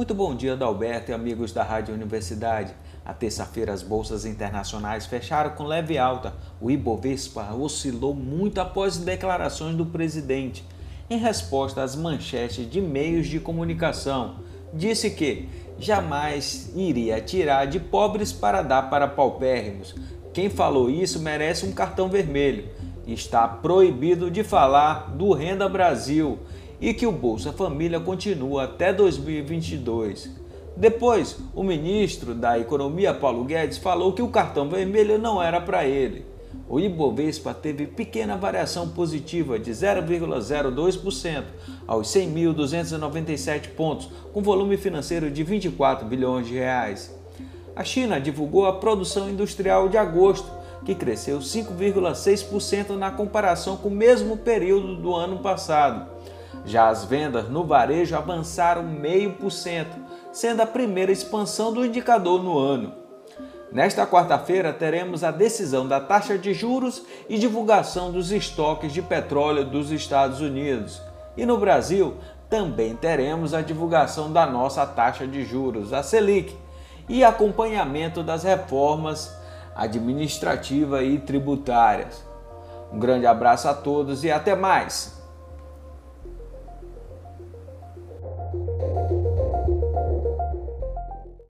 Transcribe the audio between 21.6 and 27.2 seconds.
um cartão vermelho. Está proibido de falar do Renda Brasil e que o